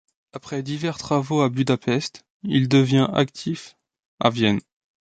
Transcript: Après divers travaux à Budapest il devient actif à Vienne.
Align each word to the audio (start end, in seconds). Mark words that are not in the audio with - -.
Après 0.33 0.63
divers 0.63 0.97
travaux 0.97 1.41
à 1.41 1.49
Budapest 1.49 2.25
il 2.41 2.67
devient 2.69 3.07
actif 3.13 3.77
à 4.19 4.31
Vienne. 4.31 4.59